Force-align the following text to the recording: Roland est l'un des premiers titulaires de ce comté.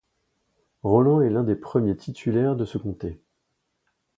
Roland 0.81 1.21
est 1.21 1.29
l'un 1.29 1.43
des 1.43 1.53
premiers 1.55 1.95
titulaires 1.95 2.55
de 2.55 2.65
ce 2.65 2.79
comté. 2.79 3.21